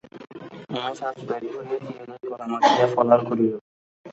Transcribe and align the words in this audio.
উমেশ 0.69 0.99
আজ 1.07 1.17
পেট 1.27 1.43
ভরিয়া 1.53 1.79
চিঁড়ে 1.85 2.05
দই 2.09 2.19
কলা 2.29 2.45
মাখিয়া 2.51 2.87
ফলার 2.95 3.21
করিল। 3.29 3.53